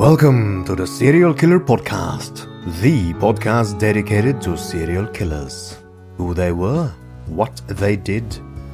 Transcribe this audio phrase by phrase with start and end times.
[0.00, 2.46] Welcome to the Serial Killer Podcast,
[2.80, 5.76] the podcast dedicated to serial killers,
[6.16, 6.90] who they were,
[7.26, 8.24] what they did,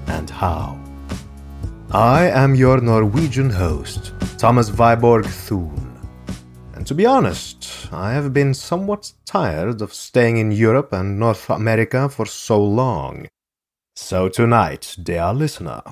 [0.07, 0.79] and how.
[1.91, 5.99] I am your Norwegian host, Thomas Viborg Thun.
[6.75, 11.51] And to be honest, I have been somewhat tired of staying in Europe and North
[11.51, 13.27] America for so long.
[13.97, 15.83] So tonight, dear listener,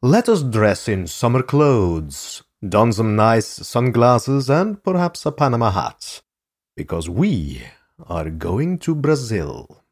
[0.00, 6.22] let us dress in summer clothes, don some nice sunglasses, and perhaps a Panama hat,
[6.76, 7.62] because we
[8.06, 9.82] are going to Brazil.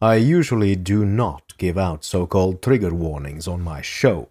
[0.00, 4.28] I usually do not give out so called trigger warnings on my show.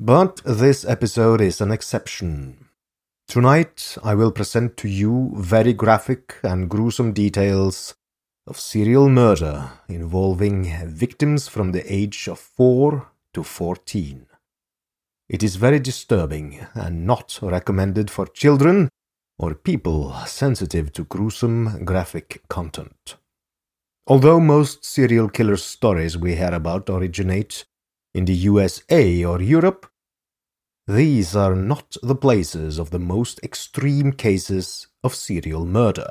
[0.00, 2.68] But this episode is an exception.
[3.28, 7.94] Tonight I will present to you very graphic and gruesome details
[8.46, 14.26] of serial murder involving victims from the age of 4 to 14.
[15.32, 18.90] It is very disturbing and not recommended for children
[19.38, 23.16] or people sensitive to gruesome graphic content.
[24.06, 27.64] Although most serial killer stories we hear about originate
[28.12, 29.86] in the USA or Europe,
[30.86, 36.10] these are not the places of the most extreme cases of serial murder.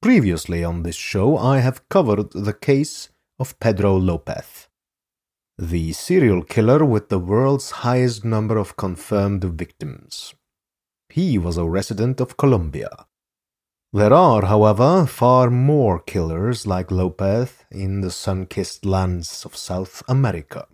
[0.00, 3.08] Previously on this show, I have covered the case
[3.40, 4.68] of Pedro Lopez,
[5.60, 10.34] the serial killer with the world's highest number of confirmed victims.
[11.10, 13.04] He was a resident of Colombia.
[13.92, 20.02] There are, however, far more killers like Lopez in the sun kissed lands of South
[20.08, 20.66] America.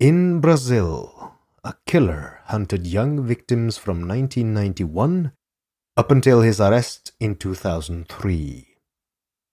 [0.00, 5.32] In Brazil, a killer hunted young victims from 1991
[5.98, 8.66] up until his arrest in 2003.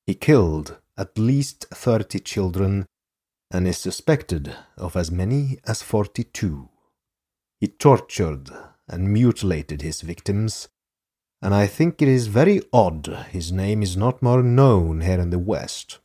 [0.08, 2.86] He killed at least 30 children
[3.52, 6.70] and is suspected of as many as 42.
[7.60, 8.50] He tortured
[8.88, 10.70] and mutilated his victims,
[11.42, 15.30] and I think it is very odd his name is not more known here in
[15.30, 16.00] the West.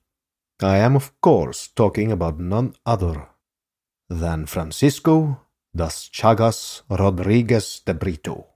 [0.61, 3.29] I am, of course, talking about none other
[4.09, 5.41] than Francisco
[5.75, 8.47] das Chagas Rodrigues de Brito.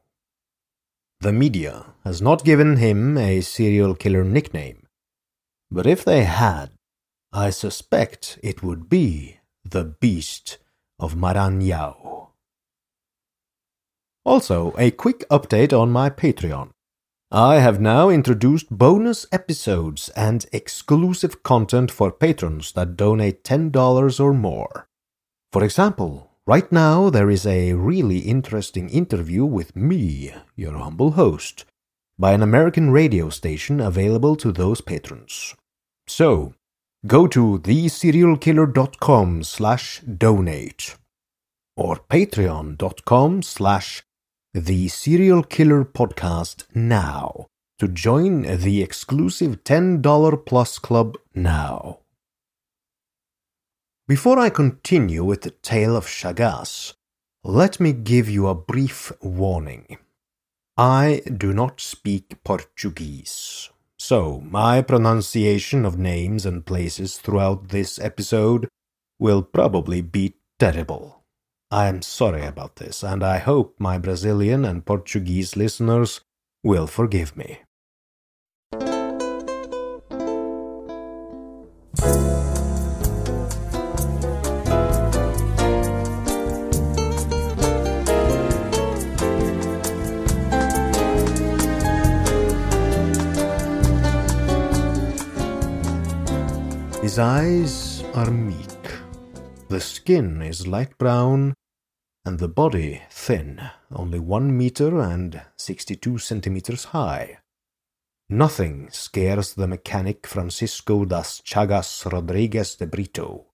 [1.20, 4.86] The media has not given him a serial killer nickname,
[5.70, 6.70] but if they had,
[7.32, 10.58] I suspect it would be the Beast
[10.98, 12.30] of Maranhão.
[14.24, 16.70] Also, a quick update on my Patreon.
[17.30, 24.34] I have now introduced bonus episodes and exclusive content for patrons that donate $10 or
[24.34, 24.88] more.
[25.52, 31.64] For example, right now there is a really interesting interview with me, your humble host,
[32.18, 35.54] by an American radio station available to those patrons.
[36.08, 36.54] So,
[37.06, 40.96] go to theserialkiller.com slash donate.
[41.76, 44.02] or patreon.com slash
[44.52, 47.46] the serial killer podcast now
[47.78, 52.00] to join the exclusive $10 plus club now.
[54.06, 56.94] Before I continue with the tale of Chagas,
[57.44, 59.96] let me give you a brief warning.
[60.76, 63.70] I do not speak Portuguese,
[64.10, 68.66] so my pronunciation of names and places throughout this episode
[69.20, 71.22] will probably be terrible.
[71.70, 76.22] I am sorry about this, and I hope my Brazilian and Portuguese listeners
[76.64, 77.60] will forgive me.
[97.10, 98.84] His eyes are meek.
[99.66, 101.54] The skin is light brown
[102.24, 103.60] and the body thin,
[103.90, 107.38] only one meter and sixty-two centimeters high.
[108.28, 113.46] Nothing scares the mechanic Francisco das Chagas Rodrigues de Brito,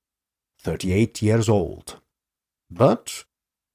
[0.61, 1.99] thirty-eight years old.
[2.71, 3.25] But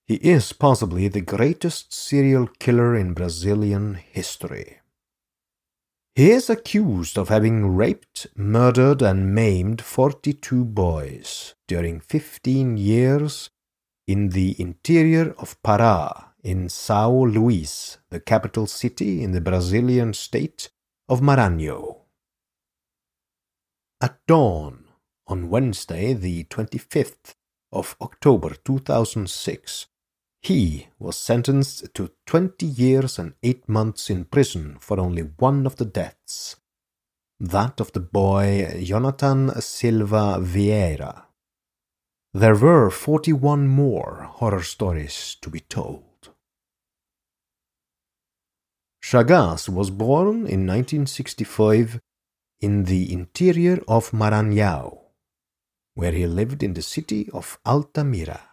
[0.06, 4.81] he is possibly the greatest serial killer in Brazilian history.
[6.14, 13.50] He is accused of having raped, murdered, and maimed 42 boys during 15 years
[14.08, 20.70] in the interior of Pará, in Sao Luís, the capital city in the Brazilian state
[21.08, 22.02] of Maranhão.
[24.02, 24.86] At dawn
[25.28, 27.36] on Wednesday, the 25th
[27.72, 29.88] of October 2006,
[30.42, 35.76] he was sentenced to 20 years and 8 months in prison for only one of
[35.76, 36.56] the deaths,
[37.40, 41.26] that of the boy Jonathan Silva Vieira.
[42.34, 46.04] There were 41 more horror stories to be told.
[49.04, 52.00] Chagas was born in 1965
[52.62, 55.00] in the interior of Maranhão,
[55.96, 58.51] where he lived in the city of Altamira.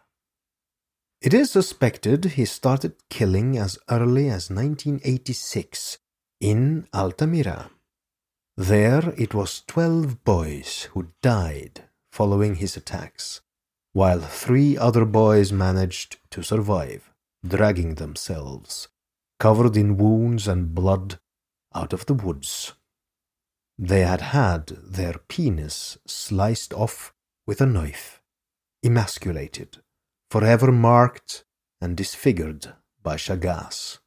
[1.21, 5.99] It is suspected he started killing as early as 1986
[6.41, 7.71] in Altamira.
[8.57, 13.41] There it was 12 boys who died following his attacks,
[13.93, 17.11] while three other boys managed to survive,
[17.45, 18.87] dragging themselves,
[19.41, 21.19] covered in wounds and blood,
[21.75, 22.75] out of the woods.
[23.77, 27.13] They had had their penis sliced off
[27.45, 28.23] with a knife,
[28.85, 29.79] emasculated
[30.31, 31.45] forever marked
[31.81, 32.73] and disfigured
[33.03, 33.99] by Chagas.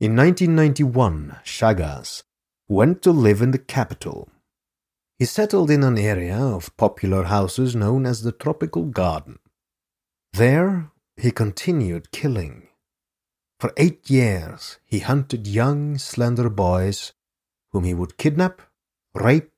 [0.00, 2.22] In 1991, Chagas
[2.68, 4.28] went to live in the capital.
[5.18, 9.40] He settled in an area of popular houses known as the Tropical Garden.
[10.32, 12.68] There, he continued killing.
[13.58, 17.12] For eight years, he hunted young, slender boys
[17.72, 18.62] whom he would kidnap,
[19.14, 19.50] rape,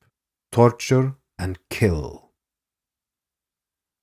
[0.51, 2.30] torture, and kill.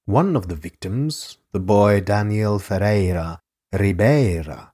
[0.08, 3.42] One of the victims, the boy Daniel Ferreira
[3.74, 4.72] Ribeira,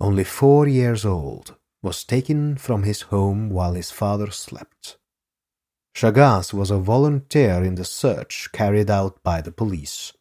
[0.00, 4.98] only four years old, was taken from his home while his father slept.
[5.96, 10.12] Chagas was a volunteer in the search carried out by the police.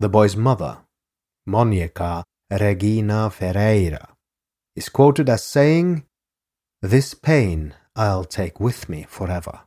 [0.00, 0.78] The boy's mother,
[1.46, 4.16] Monica Regina Ferreira,
[4.74, 6.04] is quoted as saying,
[6.82, 9.65] This pain I'll take with me forever.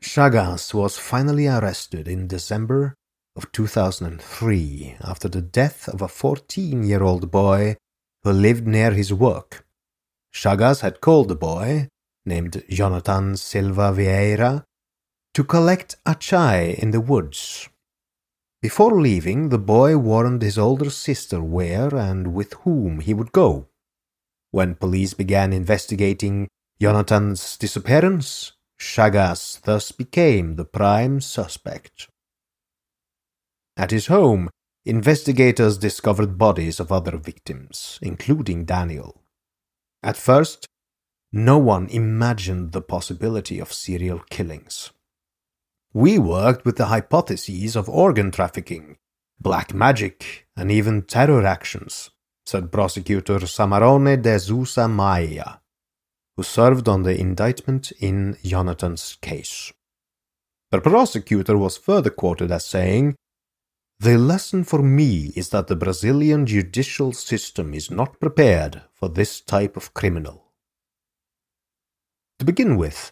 [0.00, 2.94] Chagas was finally arrested in December
[3.34, 7.76] of 2003 after the death of a 14 year old boy
[8.22, 9.66] who lived near his work.
[10.32, 11.88] Chagas had called the boy,
[12.24, 14.64] named Jonathan Silva Vieira,
[15.34, 17.68] to collect achai in the woods.
[18.62, 23.68] Before leaving, the boy warned his older sister where and with whom he would go.
[24.50, 26.48] When police began investigating
[26.80, 32.08] Jonathan's disappearance, Chagas thus became the prime suspect.
[33.76, 34.50] At his home,
[34.84, 39.22] investigators discovered bodies of other victims, including Daniel.
[40.02, 40.66] At first,
[41.32, 44.90] no one imagined the possibility of serial killings.
[45.92, 48.96] We worked with the hypotheses of organ trafficking,
[49.40, 52.10] black magic, and even terror actions,
[52.46, 55.58] said prosecutor Samarone de Sousa Maia
[56.38, 59.72] who served on the indictment in Jonathan's case.
[60.70, 63.16] The prosecutor was further quoted as saying,
[63.98, 69.40] The lesson for me is that the Brazilian judicial system is not prepared for this
[69.40, 70.52] type of criminal.
[72.38, 73.10] To begin with,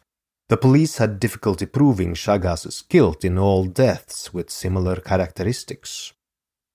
[0.49, 6.12] The police had difficulty proving Chagas's guilt in all deaths with similar characteristics.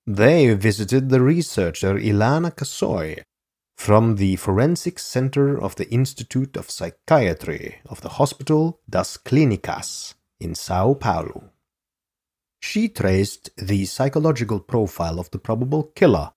[0.05, 3.23] They visited the researcher Ilana Casoy
[3.81, 10.53] from the Forensic Center of the Institute of Psychiatry of the Hospital das Clínicas in
[10.53, 11.49] Sao Paulo.
[12.61, 16.31] She traced the psychological profile of the probable killer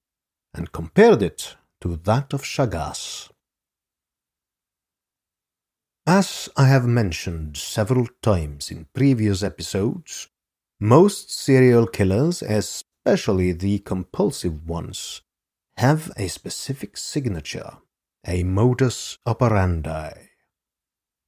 [0.54, 3.28] and compared it to that of Chagas.
[6.06, 10.28] As I have mentioned several times in previous episodes,
[10.80, 15.20] most serial killers, especially the compulsive ones,
[15.76, 17.78] have a specific signature,
[18.26, 20.12] a modus operandi.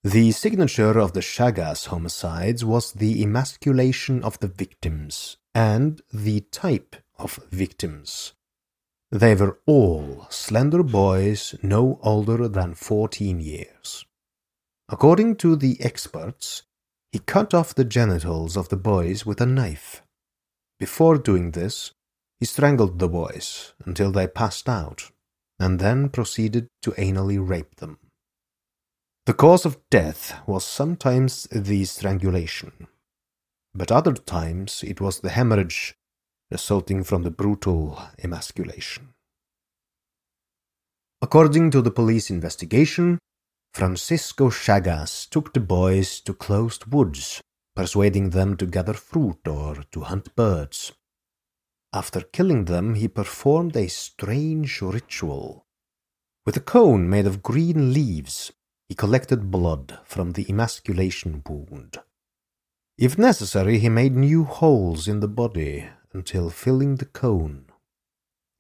[0.05, 6.97] The signature of the Chagas homicides was the emasculation of the victims and the type
[7.19, 8.35] of victims.
[9.11, 14.05] They were all slender boys no older than fourteen years.
[14.89, 16.63] According to the experts,
[17.11, 20.03] he cut off the genitals of the boys with a knife.
[20.79, 21.93] Before doing this,
[22.39, 25.11] he strangled the boys until they passed out,
[25.59, 27.99] and then proceeded to anally rape them.
[29.25, 32.89] The cause of death was sometimes the strangulation,
[33.75, 35.95] but other times it was the hemorrhage
[36.51, 39.15] resulting from the brutal emasculation.
[41.21, 43.19] According to the police investigation,
[43.75, 47.41] Francisco Chagas took the boys to closed woods,
[47.75, 50.93] persuading them to gather fruit or to hunt birds.
[51.93, 55.67] After killing them, he performed a strange ritual.
[56.45, 58.53] With a cone made of green leaves,
[58.89, 61.99] he collected blood from the emasculation wound.
[62.99, 67.67] If necessary, he made new holes in the body until filling the cone.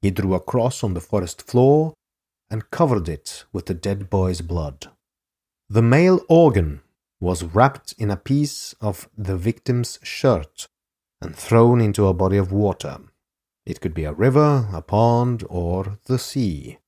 [0.02, 1.94] He drew a cross on the forest floor
[2.50, 4.90] and covered it with the dead boy's blood.
[5.68, 6.82] The male organ
[7.18, 10.68] was wrapped in a piece of the victim's shirt
[11.20, 12.98] and thrown into a body of water.
[13.66, 16.78] It could be a river, a pond, or the sea.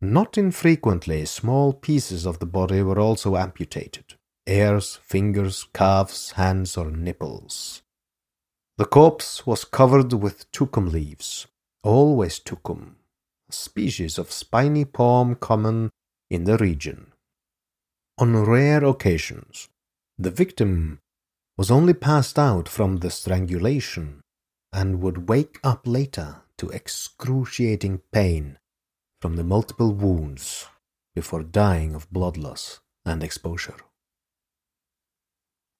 [0.00, 4.14] Not infrequently, small pieces of the body were also amputated
[4.46, 7.82] ears, fingers, calves, hands, or nipples.
[8.78, 11.46] The corpse was covered with tucum leaves,
[11.82, 12.96] always tucum,
[13.50, 15.90] a species of spiny palm common
[16.30, 17.12] in the region.
[18.16, 19.68] On rare occasions,
[20.16, 21.00] the victim
[21.58, 24.22] was only passed out from the strangulation
[24.78, 28.58] and would wake up later to excruciating pain
[29.20, 30.66] from the multiple wounds
[31.16, 33.74] before dying of blood loss and exposure.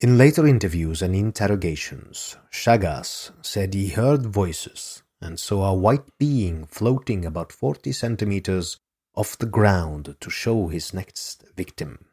[0.01, 6.67] In later interviews and interrogations, Chagas said he heard voices and saw a white being
[6.67, 8.79] floating about 40 centimeters
[9.15, 12.05] off the ground to show his next victim.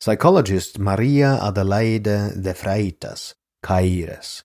[0.00, 2.02] Psychologist Maria Adelaide
[2.46, 3.34] de Freitas
[3.64, 4.44] Caires,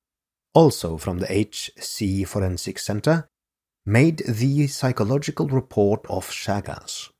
[0.58, 3.28] also from the HC Forensic Center,
[3.86, 7.12] made the psychological report of Chagas.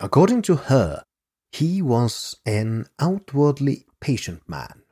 [0.00, 1.04] According to her,
[1.52, 4.82] he was an outwardly patient man.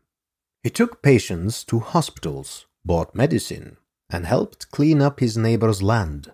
[0.63, 3.77] He took patients to hospitals, bought medicine,
[4.09, 6.33] and helped clean up his neighbor's land.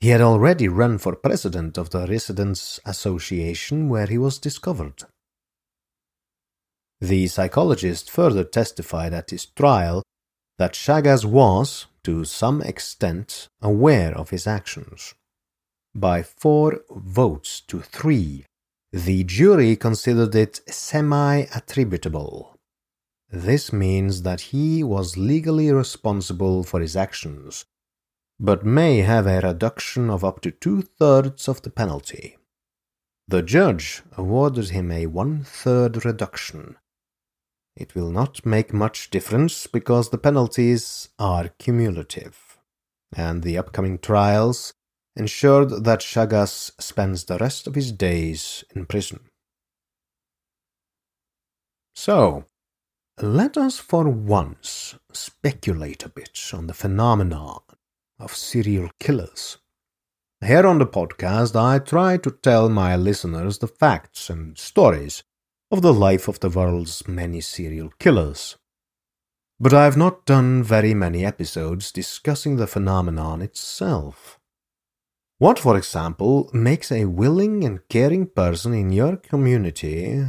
[0.00, 5.04] He had already run for president of the Residents Association where he was discovered.
[7.00, 10.02] The psychologist further testified at his trial
[10.60, 15.14] that Chagas was, to some extent, aware of his actions.
[15.94, 18.44] By four votes to three,
[18.92, 22.58] the jury considered it semi attributable.
[23.30, 27.64] This means that he was legally responsible for his actions,
[28.38, 32.36] but may have a reduction of up to two thirds of the penalty.
[33.26, 36.76] The judge awarded him a one third reduction,
[37.76, 42.58] it will not make much difference because the penalties are cumulative,
[43.14, 44.74] and the upcoming trials
[45.16, 49.20] ensured that Chagas spends the rest of his days in prison.
[51.94, 52.44] So,
[53.20, 57.60] let us for once speculate a bit on the phenomenon
[58.18, 59.58] of serial killers.
[60.42, 65.22] Here on the podcast, I try to tell my listeners the facts and stories
[65.70, 68.56] of the life of the world's many serial killers.
[69.60, 74.40] But I have not done very many episodes discussing the phenomenon itself.
[75.38, 80.24] What, for example, makes a willing and caring person in your community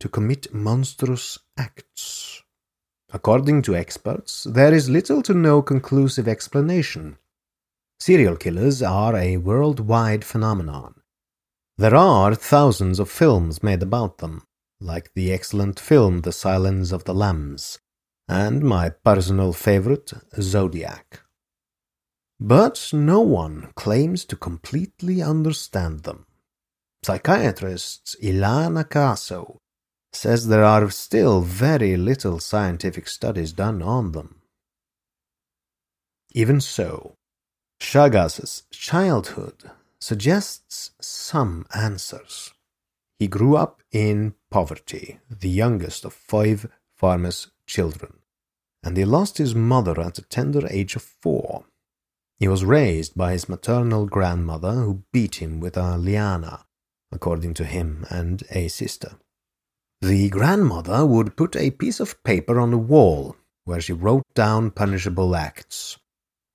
[0.00, 2.42] to commit monstrous acts?
[3.12, 7.16] According to experts, there is little to no conclusive explanation.
[7.98, 10.96] Serial killers are a worldwide phenomenon.
[11.78, 14.42] There are thousands of films made about them,
[14.84, 17.78] like the excellent film The Silence of the Lambs,
[18.28, 21.20] and my personal favorite, Zodiac.
[22.38, 26.26] But no one claims to completely understand them.
[27.04, 29.58] Psychiatrist Ilana Casoy
[30.12, 34.40] says there are still very little scientific studies done on them.
[36.32, 37.14] Even so,
[37.78, 42.53] Chagas's childhood suggests some answers.
[43.18, 48.18] He grew up in poverty, the youngest of five farmers' children,
[48.82, 51.64] and he lost his mother at the tender age of four.
[52.38, 56.66] He was raised by his maternal grandmother, who beat him with a liana,
[57.12, 59.16] according to him and a sister.
[60.00, 64.70] The grandmother would put a piece of paper on the wall where she wrote down
[64.70, 65.98] punishable acts.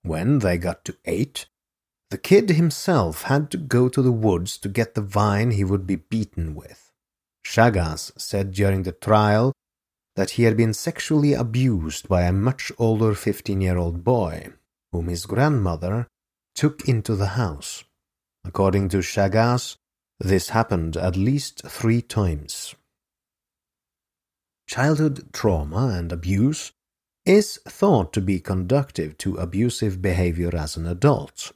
[0.02, 1.46] When they got to eight,
[2.10, 5.86] the kid himself had to go to the woods to get the vine he would
[5.86, 6.92] be beaten with.
[7.46, 9.52] Chagas said during the trial
[10.16, 14.48] that he had been sexually abused by a much older 15 year old boy,
[14.92, 16.08] whom his grandmother
[16.54, 17.84] took into the house.
[18.44, 19.76] According to Chagas,
[20.18, 22.74] this happened at least three times.
[24.68, 26.72] Childhood trauma and abuse
[27.24, 31.52] is thought to be conductive to abusive behavior as an adult.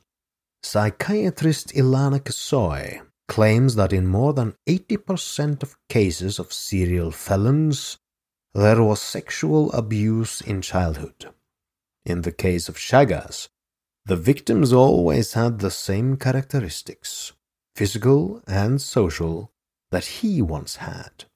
[0.65, 7.99] Psychiatrist Ilana Casoy claims that in more than 80% of cases of serial felons,
[8.55, 11.29] there was sexual abuse in childhood.
[12.07, 13.51] In the case of Chagas,
[14.07, 17.33] the victims always had the same characteristics,
[17.77, 19.53] physical and social,
[19.91, 21.27] that he once had.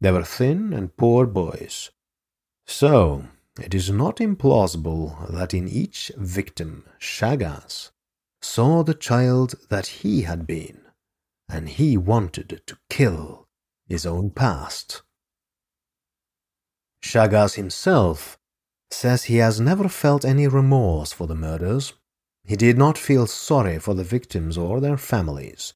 [0.00, 1.92] They were thin and poor boys.
[2.66, 3.26] So,
[3.60, 7.92] it is not implausible that in each victim Chagas
[8.42, 10.80] saw the child that he had been,
[11.48, 13.46] and he wanted to kill
[13.86, 15.02] his own past.
[17.02, 18.38] Chagas himself
[18.90, 21.94] says he has never felt any remorse for the murders.
[22.44, 25.74] He did not feel sorry for the victims or their families,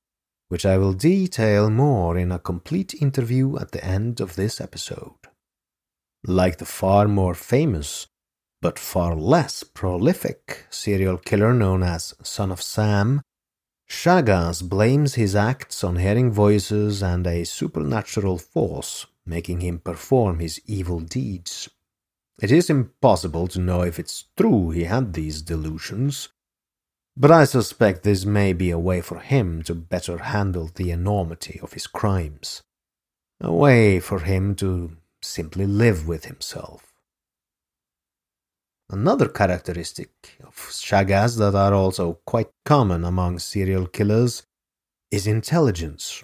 [0.49, 5.15] which I will detail more in a complete interview at the end of this episode.
[6.25, 8.09] Like the far more famous,
[8.67, 13.23] but far less prolific serial killer known as Son of Sam,
[13.89, 20.61] Chagas blames his acts on hearing voices and a supernatural force making him perform his
[20.67, 21.69] evil deeds.
[22.43, 26.31] It is impossible to know if it's true he had these delusions,
[27.17, 31.61] but I suspect this may be a way for him to better handle the enormity
[31.63, 32.65] of his crimes.
[33.41, 36.86] A way for him to simply live with himself.
[38.89, 44.45] Another characteristic of Chagas that are also quite common among serial killers
[45.11, 46.23] is intelligence.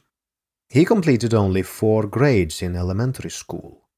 [0.69, 3.89] He completed only four grades in elementary school.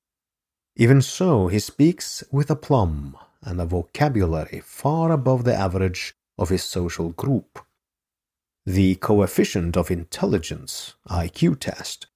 [0.76, 6.64] Even so, he speaks with aplomb and a vocabulary far above the average of his
[6.64, 7.60] social group.
[8.64, 12.06] The coefficient of intelligence, IQ test,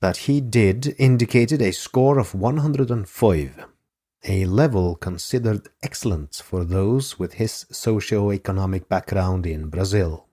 [0.00, 3.66] that he did indicated a score of 105,
[4.24, 10.26] a level considered excellent for those with his socio-economic background in Brazil.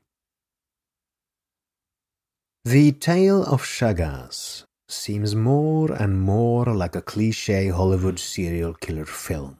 [2.63, 9.57] The tale of Chagas seems more and more like a cliche Hollywood serial killer film.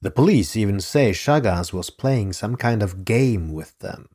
[0.00, 4.08] The police even say Chagas was playing some kind of game with them.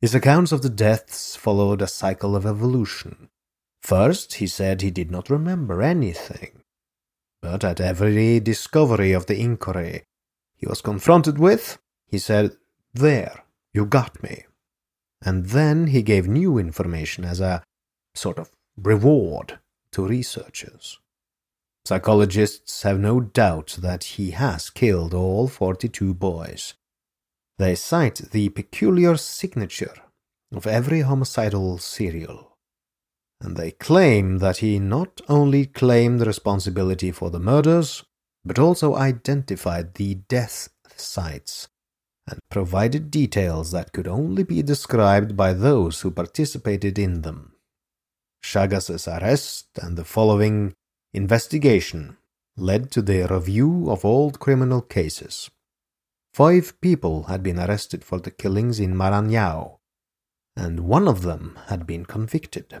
[0.00, 3.30] His accounts of the deaths followed a cycle of evolution,
[3.86, 6.60] First, he said he did not remember anything.
[7.48, 10.02] But at every discovery of the inquiry
[10.56, 12.56] he was confronted with, he said,
[12.92, 14.46] There, you got me.
[15.22, 17.62] And then he gave new information as a
[18.14, 19.60] sort of reward
[19.92, 20.98] to researchers.
[21.84, 26.74] Psychologists have no doubt that he has killed all 42 boys.
[27.58, 29.94] They cite the peculiar signature
[30.50, 32.45] of every homicidal serial
[33.40, 38.04] and they claim that he not only claimed responsibility for the murders,
[38.44, 41.68] but also identified the death sites
[42.28, 47.52] and provided details that could only be described by those who participated in them.
[48.42, 50.74] Chagas's arrest and the following
[51.12, 52.16] investigation
[52.56, 55.50] led to the review of old criminal cases.
[56.32, 59.78] Five people had been arrested for the killings in Maranhão,
[60.56, 62.80] and one of them had been convicted.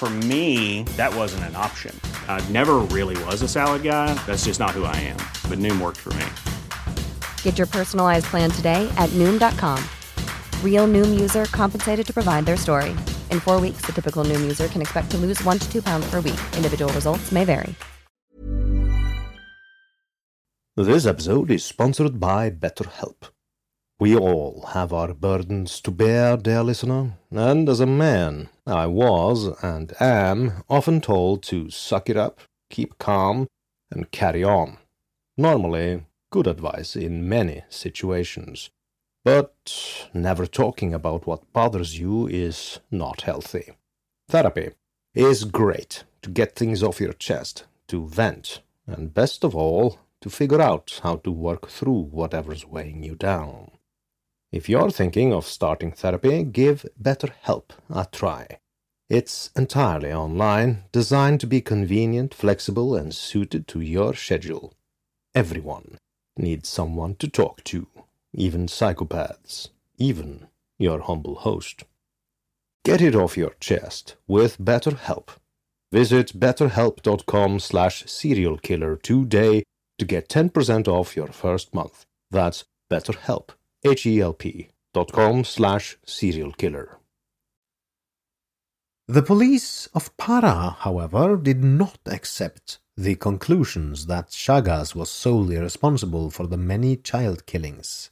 [0.00, 1.94] For me, that wasn't an option.
[2.26, 4.14] I never really was a salad guy.
[4.24, 5.18] That's just not who I am.
[5.46, 6.24] But Noom worked for me.
[7.42, 9.78] Get your personalized plan today at Noom.com.
[10.64, 12.92] Real Noom user compensated to provide their story.
[13.28, 16.08] In four weeks, the typical Noom user can expect to lose one to two pounds
[16.08, 16.40] per week.
[16.56, 17.74] Individual results may vary.
[20.76, 23.28] This episode is sponsored by BetterHelp.
[23.98, 29.46] We all have our burdens to bear, dear listener, and as a man, I was
[29.62, 33.48] and am often told to suck it up, keep calm,
[33.90, 34.78] and carry on.
[35.36, 38.70] Normally, good advice in many situations.
[39.24, 43.72] But never talking about what bothers you is not healthy.
[44.28, 44.70] Therapy
[45.14, 50.30] is great to get things off your chest, to vent, and best of all, to
[50.30, 53.72] figure out how to work through whatever's weighing you down.
[54.52, 58.59] If you're thinking of starting therapy, give BetterHelp a try.
[59.10, 64.72] It's entirely online, designed to be convenient, flexible, and suited to your schedule.
[65.34, 65.98] Everyone
[66.36, 67.88] needs someone to talk to,
[68.32, 70.46] even psychopaths, even
[70.78, 71.82] your humble host.
[72.84, 75.30] Get it off your chest with BetterHelp.
[75.90, 79.64] Visit betterhelp.com slash serialkiller today
[79.98, 82.06] to get 10% off your first month.
[82.30, 83.48] That's BetterHelp,
[83.84, 86.99] H-E-L-P dot com slash serialkiller.
[89.10, 96.30] The police of Para, however, did not accept the conclusions that Chagas was solely responsible
[96.30, 98.10] for the many child killings.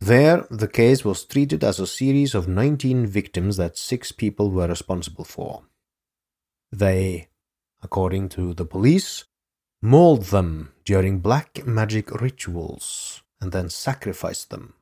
[0.00, 4.68] There, the case was treated as a series of 19 victims that six people were
[4.68, 5.64] responsible for.
[6.72, 7.28] They,
[7.82, 9.24] according to the police,
[9.82, 14.72] mauled them during black magic rituals and then sacrificed them.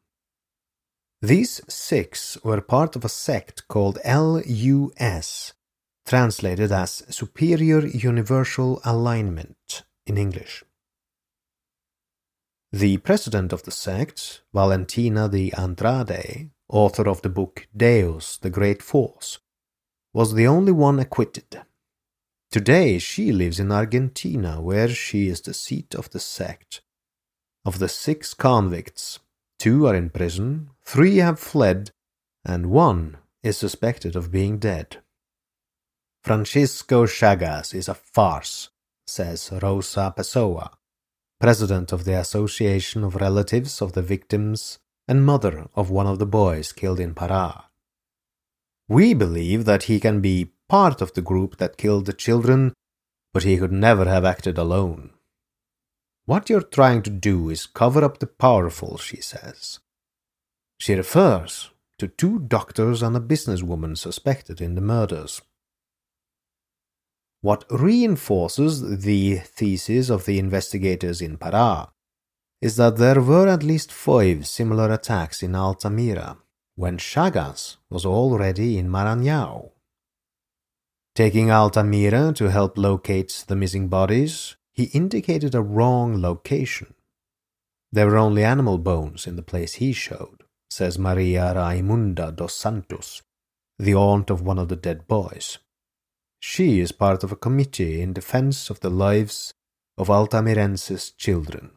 [1.24, 5.54] These six were part of a sect called LUS,
[6.04, 10.64] translated as Superior Universal Alignment in English.
[12.72, 18.82] The president of the sect, Valentina de Andrade, author of the book Deus, the Great
[18.82, 19.38] Force,
[20.12, 21.62] was the only one acquitted.
[22.50, 26.82] Today she lives in Argentina, where she is the seat of the sect.
[27.64, 29.20] Of the six convicts,
[29.64, 31.90] two are in prison, three have fled,
[32.44, 34.98] and one is suspected of being dead.
[36.22, 38.68] Francisco Chagas is a farce,
[39.06, 40.68] says Rosa Pessoa,
[41.40, 46.26] president of the Association of Relatives of the Victims and mother of one of the
[46.26, 47.62] boys killed in Pará.
[48.86, 52.74] We believe that he can be part of the group that killed the children,
[53.32, 55.14] but he could never have acted alone.
[56.26, 59.80] What you're trying to do is cover up the powerful, she says.
[60.78, 65.42] She refers to two doctors and a businesswoman suspected in the murders.
[67.42, 71.90] What reinforces the thesis of the investigators in Pará
[72.62, 76.38] is that there were at least five similar attacks in Altamira
[76.74, 79.72] when Chagas was already in Maranhão.
[81.14, 86.94] Taking Altamira to help locate the missing bodies, he indicated a wrong location.
[87.92, 93.22] There were only animal bones in the place he showed, says Maria Raimunda dos Santos,
[93.78, 95.58] the aunt of one of the dead boys.
[96.40, 99.54] She is part of a committee in defense of the lives
[99.96, 101.70] of Altamirense's children,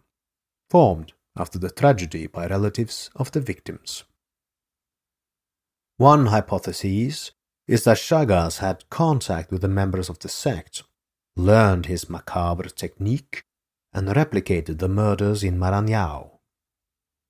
[0.69, 4.03] formed after the tragedy by relatives of the victims.
[5.97, 7.31] One hypothesis
[7.67, 10.83] is that Chagas had contact with the members of the sect,
[11.37, 13.43] learned his macabre technique,
[13.93, 16.31] and replicated the murders in Maranhão.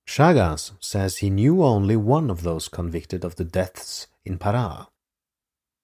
[0.07, 4.87] Chagas says he knew only one of those convicted of the deaths in Pará.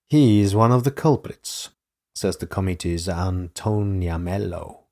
[0.10, 1.70] He is one of the culprits,
[2.16, 4.86] says the committee's Antonia Mello.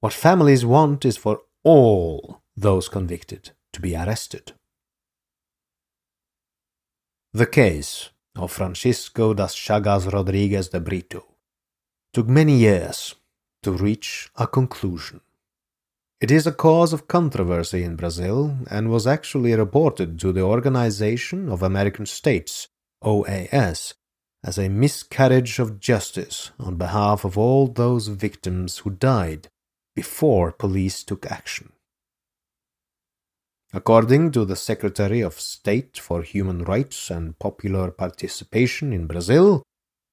[0.00, 4.52] What families want is for all those convicted to be arrested.
[7.32, 11.33] The case of Francisco das Chagas Rodrigues de Brito
[12.14, 13.16] took many years
[13.64, 15.20] to reach a conclusion.
[16.20, 21.48] It is a cause of controversy in Brazil and was actually reported to the Organization
[21.50, 22.68] of American States,
[23.02, 23.94] OAS,
[24.44, 29.48] as a miscarriage of justice on behalf of all those victims who died
[29.96, 31.72] before police took action.
[33.72, 39.64] According to the Secretary of State for Human Rights and Popular Participation in Brazil,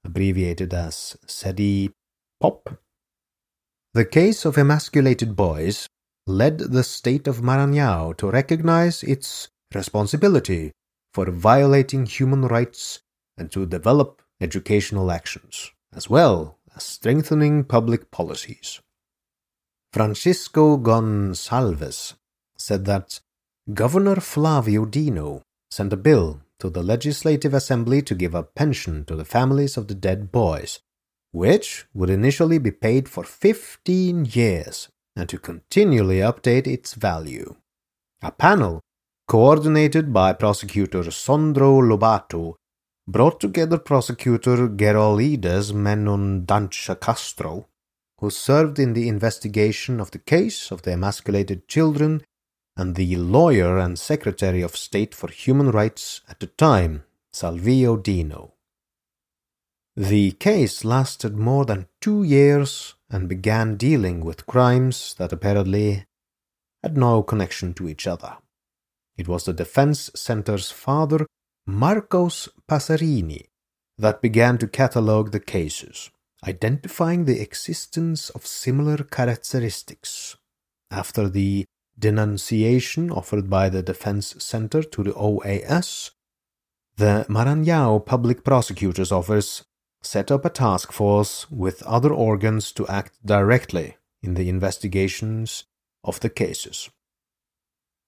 [0.03, 1.91] abbreviated as SEDI
[2.39, 2.77] POP,
[3.93, 5.87] the case of emasculated boys
[6.25, 10.71] led the state of Maranhão to recognize its responsibility
[11.13, 13.01] for violating human rights
[13.37, 18.79] and to develop educational actions, as well as strengthening public policies.
[19.91, 22.13] Francisco Gonçalves
[22.57, 23.19] said that
[23.73, 29.15] Governor Flavio Dino sent a bill to the Legislative Assembly to give a pension to
[29.15, 30.79] the families of the dead boys,
[31.31, 37.55] which would initially be paid for 15 years and to continually update its value.
[38.21, 38.79] A panel,
[39.27, 42.53] coordinated by prosecutor Sandro Lobato,
[43.07, 47.67] brought together prosecutor Gerolides Menon Dancha Castro,
[48.19, 52.21] who served in the investigation of the case of the emasculated children
[52.75, 57.03] and the lawyer and Secretary of State for Human Rights at the time,
[57.33, 58.53] Salvio Dino.
[59.95, 66.05] The case lasted more than two years and began dealing with crimes that apparently
[66.81, 68.37] had no connection to each other.
[69.17, 71.27] It was the defense center's father,
[71.67, 73.49] Marcos Passerini,
[73.97, 76.09] that began to catalogue the cases,
[76.45, 80.37] identifying the existence of similar characteristics.
[80.89, 81.65] After the
[82.01, 86.11] denunciation offered by the Defense Center to the OAS,
[86.97, 89.63] the Maranhão Public Prosecutor's Office
[90.01, 95.63] set up a task force with other organs to act directly in the investigations
[96.03, 96.89] of the cases.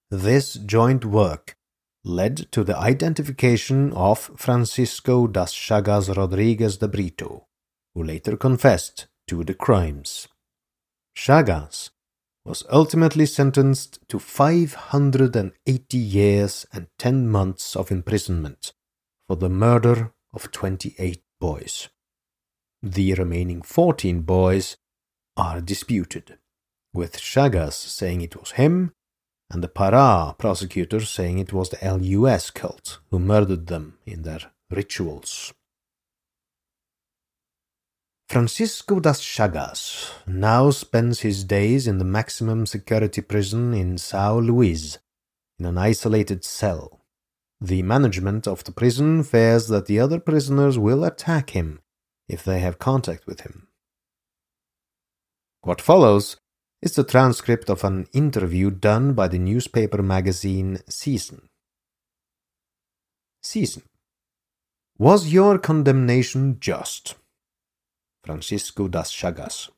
[0.09, 1.55] This joint work
[2.03, 7.47] led to the identification of Francisco das Chagas Rodrigues de Brito,
[7.93, 10.27] who later confessed to the crimes.
[11.15, 11.91] Chagas
[12.45, 18.73] was ultimately sentenced to 580 years and 10 months of imprisonment
[19.27, 21.89] for the murder of 28 boys.
[22.81, 24.75] The remaining 14 boys
[25.37, 26.37] are disputed,
[26.93, 28.91] with Chagas saying it was him
[29.49, 34.51] and the Pará prosecutor saying it was the LUS cult who murdered them in their
[34.69, 35.53] rituals.
[38.33, 44.97] Francisco das Chagas now spends his days in the maximum security prison in Sao Luís,
[45.59, 46.99] in an isolated cell.
[47.61, 51.81] The management of the prison fears that the other prisoners will attack him
[52.27, 53.67] if they have contact with him.
[55.61, 56.37] What follows
[56.81, 61.49] is the transcript of an interview done by the newspaper magazine Season.
[63.43, 63.83] Season.
[64.97, 67.13] Was your condemnation just?
[68.23, 69.69] Francisco das Chagas.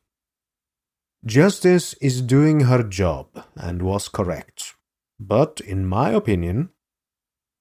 [1.25, 4.75] Justice is doing her job and was correct.
[5.19, 6.69] But, in my opinion,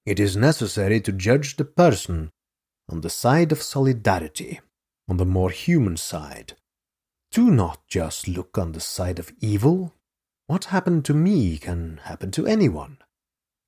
[0.05, 2.29] it is necessary to judge the person
[2.87, 4.59] on the side of solidarity,
[5.09, 6.53] on the more human side.
[7.31, 9.93] Do not just look on the side of evil.
[10.45, 12.99] What happened to me can happen to anyone.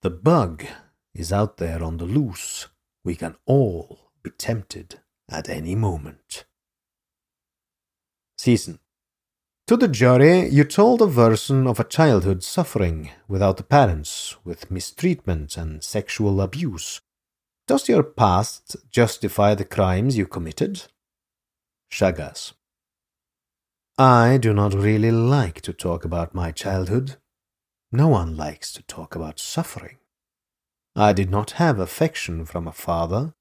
[0.03, 0.65] The bug
[1.15, 2.67] is out there on the loose.
[3.03, 6.45] We can all be tempted at any moment.
[8.37, 8.79] Season.
[9.67, 14.71] To the jury, you told a version of a childhood suffering without the parents, with
[14.71, 17.01] mistreatment and sexual abuse.
[17.67, 20.83] Does your past justify the crimes you committed?
[21.91, 22.53] Chagas.
[23.97, 27.17] I do not really like to talk about my childhood.
[27.91, 29.97] No one likes to talk about suffering.
[30.95, 33.33] I did not have affection from a father,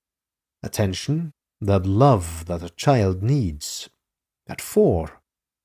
[0.63, 3.89] attention, that love that a child needs.
[4.49, 5.21] At four,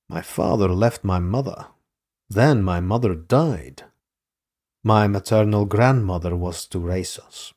[0.09, 1.67] my father left my mother.
[2.29, 3.83] Then my mother died.
[4.83, 7.53] My maternal grandmother was to raise us.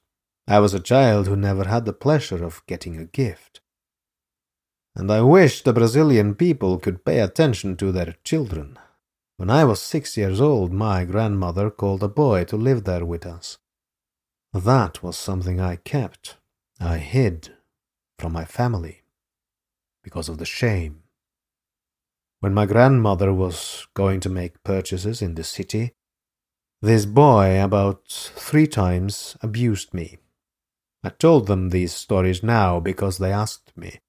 [0.46, 3.60] I was a child who never had the pleasure of getting a gift.
[4.94, 8.78] And I wish the Brazilian people could pay attention to their children.
[9.36, 13.26] When I was six years old, my grandmother called a boy to live there with
[13.26, 13.58] us.
[14.52, 16.36] That was something I kept.
[16.78, 17.54] I hid
[18.18, 19.02] from my family
[20.02, 21.03] because of the shame.
[22.44, 25.94] When my grandmother was going to make purchases in the city,
[26.82, 30.18] this boy about three times abused me.
[31.02, 34.00] I told them these stories now because they asked me.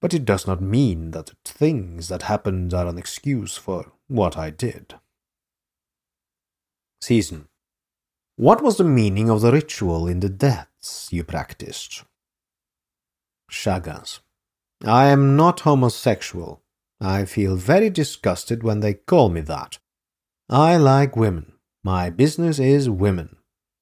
[0.00, 4.36] but it does not mean that the things that happened are an excuse for what
[4.36, 4.94] I did.
[7.00, 7.46] Season.
[8.34, 12.02] What was the meaning of the ritual in the deaths you practiced?
[13.48, 14.18] Chagas.
[14.84, 16.64] I am not homosexual.
[17.00, 19.78] I feel very disgusted when they call me that.
[20.48, 21.52] I like women.
[21.82, 23.36] My business is women.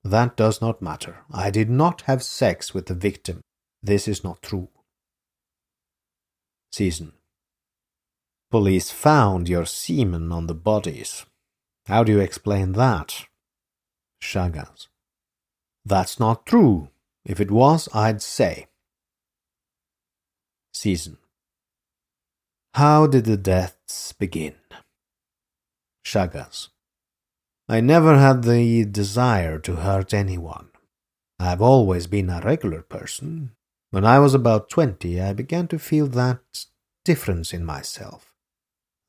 [0.04, 1.18] That does not matter.
[1.32, 3.40] I did not have sex with the victim.
[3.82, 4.68] This is not true.
[6.70, 7.12] Season.
[8.50, 11.26] Police found your semen on the bodies.
[11.86, 13.26] How do you explain that?
[14.22, 14.86] Chagas.
[15.84, 16.90] That's not true.
[17.24, 18.66] If it was, I'd say.
[20.72, 21.18] Season.
[22.78, 24.54] How did the deaths begin?
[26.06, 26.68] Chagas.
[27.68, 30.68] I never had the desire to hurt anyone.
[31.40, 33.50] I've always been a regular person.
[33.90, 36.66] When I was about twenty, I began to feel that
[37.04, 38.32] difference in myself.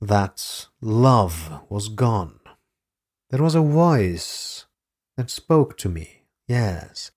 [0.02, 2.40] That love was gone.
[3.30, 4.66] There was a voice
[5.16, 7.12] that spoke to me, yes.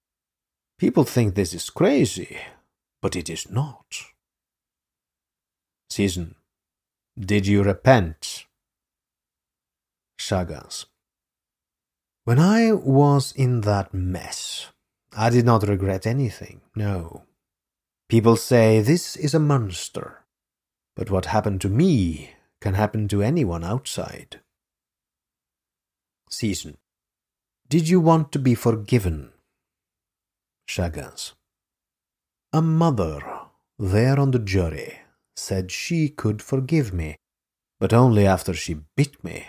[0.78, 2.36] People think this is crazy,
[3.00, 3.86] but it is not.
[5.88, 6.34] Season.
[7.18, 8.46] Did you repent?
[10.18, 10.86] Chagas.
[12.24, 14.68] When I was in that mess,
[15.12, 17.24] I did not regret anything, no.
[18.08, 20.24] People say this is a monster,
[20.96, 22.30] but what happened to me
[22.62, 24.40] can happen to anyone outside.
[26.30, 26.78] Season.
[27.68, 29.32] Did you want to be forgiven?
[30.66, 31.32] Chagas.
[32.54, 33.20] A mother,
[33.78, 35.01] there on the jury,
[35.36, 37.16] said she could forgive me,
[37.80, 39.46] but only after she bit me.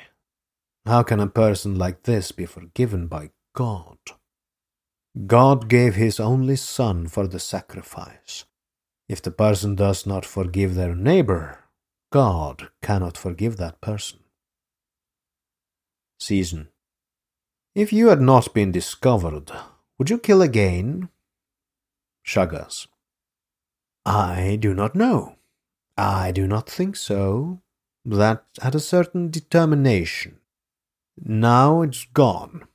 [0.85, 3.97] How can a person like this be forgiven by God?
[5.27, 8.45] God gave his only Son for the sacrifice.
[9.07, 11.59] If the person does not forgive their neighbor,
[12.11, 14.19] God cannot forgive that person.
[16.19, 16.69] Season.
[17.75, 19.51] If you had not been discovered,
[19.97, 21.09] would you kill again?
[22.25, 22.87] Chagas.
[24.05, 25.35] I do not know.
[25.97, 27.61] I do not think so.
[28.05, 30.39] That had a certain determination.
[31.17, 32.67] Now it's gone.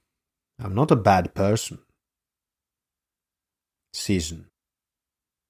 [0.58, 1.80] I'm not a bad person.
[3.92, 4.46] Season.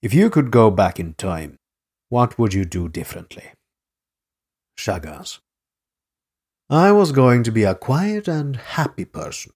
[0.03, 1.57] If you could go back in time,
[2.09, 3.53] what would you do differently?
[4.79, 5.41] Chagas.
[6.71, 9.53] I was going to be a quiet and happy person.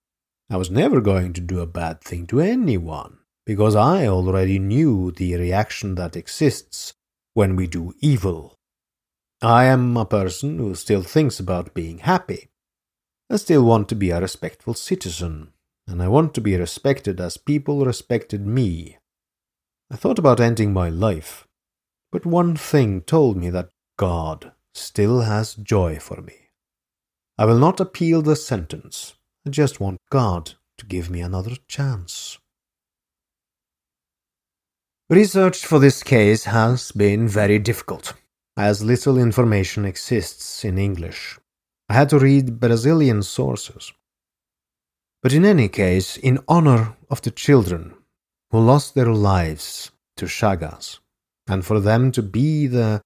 [0.51, 5.11] I was never going to do a bad thing to anyone, because I already knew
[5.11, 6.95] the reaction that exists
[7.35, 8.59] when we do evil.
[9.41, 12.51] I am a person who still thinks about being happy.
[13.31, 15.53] I still want to be a respectful citizen,
[15.87, 18.99] and I want to be respected as people respected me.
[19.91, 21.47] I thought about ending my life,
[22.11, 26.51] but one thing told me that God still has joy for me.
[27.39, 29.15] I will not appeal the sentence.
[29.47, 32.39] I just want God to give me another chance.
[35.11, 38.15] Research for this case has been very difficult,
[38.57, 41.39] as little information exists in English.
[41.89, 43.93] I had to read Brazilian sources.
[45.23, 47.95] But in any case, in honor of the children
[48.51, 51.01] who lost their lives to Chagas,
[51.49, 53.03] and for them to be the,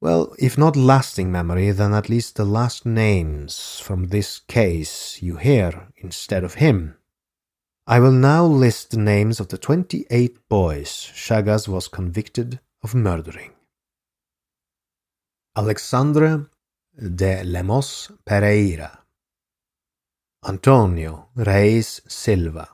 [0.00, 5.36] well, if not lasting memory, then at least the last names from this case you
[5.36, 6.97] hear instead of him.
[7.90, 13.52] I will now list the names of the 28 boys Chagas was convicted of murdering.
[15.56, 16.50] Alexandre
[16.92, 19.06] de Lemos Pereira,
[20.44, 22.68] Antonio Reis Silva,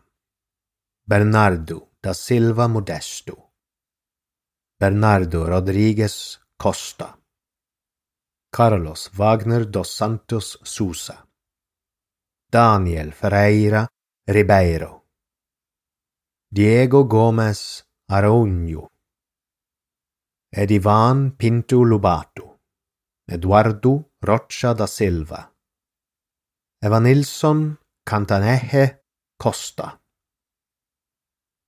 [1.07, 3.53] Bernardo da Silva Modesto,
[4.81, 7.17] Bernardo Rodriguez Costa,
[8.51, 11.25] Carlos Wagner dos Santos Sousa,
[12.51, 13.87] Daniel Ferreira
[14.27, 15.04] Ribeiro,
[16.57, 18.93] Diego Gomez Araújo,
[20.53, 22.61] Edivan Pinto Lubato,
[23.27, 25.53] Eduardo Rocha da Silva,
[26.81, 29.03] Evanilson Cantaneje
[29.37, 30.01] Costa,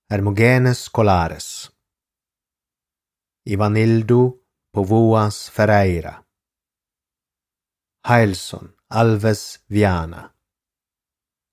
[0.09, 1.69] Hermogenes Colares,
[3.45, 4.39] Ivanildo
[4.71, 6.25] Povoas Ferreira,
[8.05, 10.33] Heilson Alves Viana,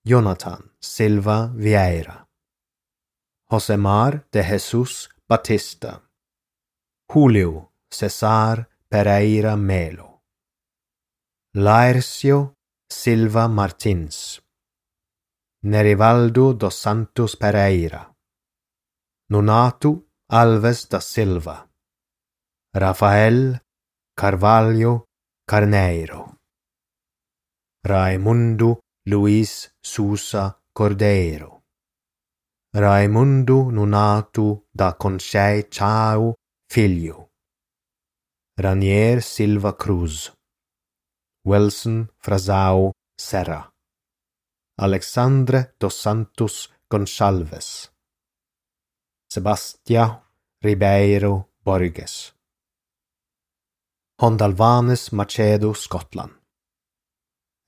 [0.05, 2.24] Jonathan Silva Vieira,
[3.47, 6.01] Josemar de Jesus Batista,
[7.07, 10.23] Julio Cesar Pereira Melo,
[11.53, 12.55] Laercio
[12.89, 14.41] Silva Martins,
[15.61, 18.11] Nerivaldo dos Santos Pereira,
[19.29, 21.69] Nonato Alves da Silva,
[22.73, 23.61] Rafael
[24.17, 25.05] Carvalho
[25.47, 26.35] Carneiro,
[27.85, 31.54] Raimundo Luis Sousa Cordeiro,
[32.77, 36.33] Raimundo Nonato da Conceição
[36.69, 37.29] Filho,
[38.59, 40.33] Ranier Silva Cruz,
[41.47, 43.71] Wilson Frazao Serra,
[44.77, 47.89] Alexandre dos Santos Gonçalves,
[49.31, 50.21] Sebastião
[50.61, 52.35] Ribeiro Borges,
[54.21, 56.33] Hondalvanes Macedo Scotland,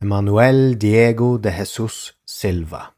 [0.01, 2.97] Emmanuel Diego de Jesus Silva.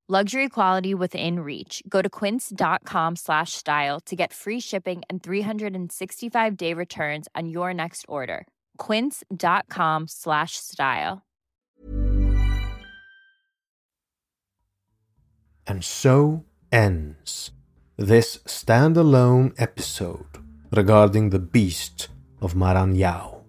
[0.11, 1.81] Luxury quality within reach.
[1.87, 8.05] Go to quince.com slash style to get free shipping and 365-day returns on your next
[8.09, 8.45] order.
[8.77, 11.21] quince.com slash style.
[15.65, 16.43] And so
[16.73, 17.51] ends
[17.95, 20.27] this standalone episode
[20.73, 22.09] regarding the beast
[22.41, 23.43] of Maranhão.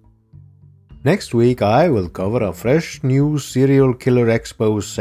[1.03, 4.97] Next week I will cover a fresh new serial killer expose.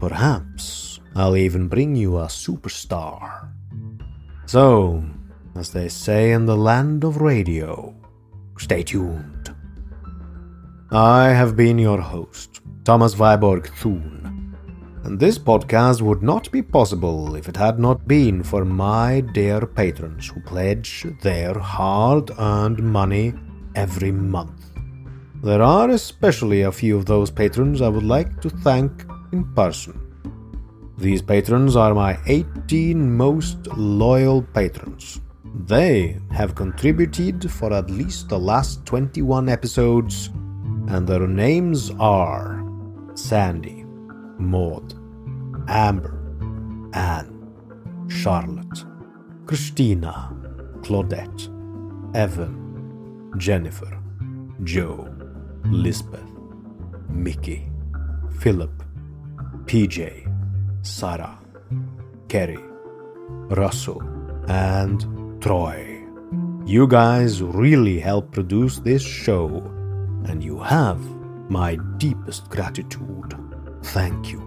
[0.00, 3.48] Perhaps I'll even bring you a superstar.
[4.46, 5.02] So,
[5.56, 7.94] as they say in the land of radio,
[8.56, 9.54] stay tuned.
[10.92, 14.56] I have been your host, Thomas Viborg Thun,
[15.02, 19.66] and this podcast would not be possible if it had not been for my dear
[19.66, 23.34] patrons who pledge their hard earned money
[23.74, 24.64] every month.
[25.42, 30.08] There are especially a few of those patrons I would like to thank in person.
[30.98, 35.20] These patrons are my 18 most loyal patrons.
[35.66, 40.30] They have contributed for at least the last 21 episodes,
[40.88, 42.64] and their names are
[43.14, 43.84] Sandy,
[44.38, 44.94] Maud,
[45.68, 46.18] Amber,
[46.94, 48.84] Anne, Charlotte,
[49.46, 50.34] Christina,
[50.80, 51.48] Claudette,
[52.14, 54.00] Evan, Jennifer,
[54.64, 55.08] Joe,
[55.64, 56.30] Lisbeth,
[57.08, 57.70] Mickey,
[58.40, 58.82] Philip,
[59.68, 60.24] PJ,
[60.80, 61.38] Sarah,
[62.28, 62.58] Kerry,
[63.50, 64.02] Russell,
[64.48, 65.04] and
[65.42, 66.02] Troy.
[66.64, 69.62] You guys really help produce this show,
[70.24, 70.98] and you have
[71.50, 73.34] my deepest gratitude.
[73.82, 74.42] Thank you.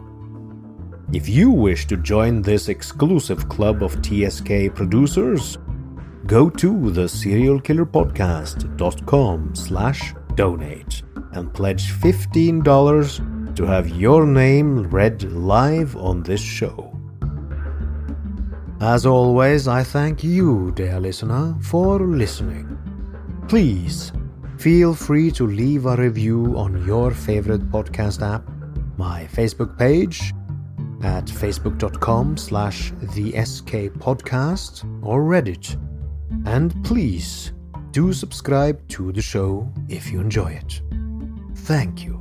[1.14, 5.60] If you wish to join this exclusive club of TSK producers,
[6.26, 11.04] go to the serialkillerpodcast.com slash donate
[11.34, 16.92] and pledge $15 to have your name read live on this show.
[18.80, 22.78] As always, I thank you, dear listener, for listening.
[23.48, 24.12] Please
[24.58, 28.44] feel free to leave a review on your favorite podcast app,
[28.98, 30.34] my Facebook page
[31.04, 35.78] at facebook.com slash the SK podcast or Reddit.
[36.46, 37.54] And please
[37.92, 40.82] do subscribe to the show if you enjoy it.
[41.56, 42.21] Thank you.